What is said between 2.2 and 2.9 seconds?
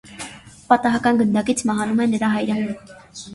հայրը։